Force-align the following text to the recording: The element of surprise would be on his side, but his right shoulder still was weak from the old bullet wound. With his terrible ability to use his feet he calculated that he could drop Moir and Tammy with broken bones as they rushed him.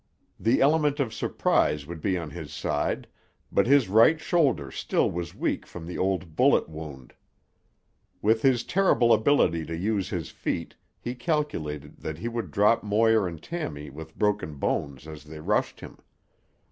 The 0.39 0.61
element 0.61 0.99
of 0.99 1.13
surprise 1.13 1.85
would 1.85 2.01
be 2.01 2.17
on 2.17 2.31
his 2.31 2.51
side, 2.51 3.05
but 3.51 3.67
his 3.67 3.87
right 3.87 4.19
shoulder 4.19 4.71
still 4.71 5.11
was 5.11 5.35
weak 5.35 5.67
from 5.67 5.85
the 5.85 5.99
old 5.99 6.35
bullet 6.35 6.67
wound. 6.67 7.13
With 8.19 8.41
his 8.41 8.63
terrible 8.63 9.13
ability 9.13 9.63
to 9.67 9.77
use 9.77 10.09
his 10.09 10.31
feet 10.31 10.75
he 10.99 11.13
calculated 11.13 11.97
that 11.97 12.17
he 12.17 12.27
could 12.29 12.49
drop 12.49 12.81
Moir 12.81 13.27
and 13.27 13.39
Tammy 13.43 13.91
with 13.91 14.17
broken 14.17 14.55
bones 14.55 15.07
as 15.07 15.23
they 15.25 15.39
rushed 15.39 15.81
him. 15.81 15.99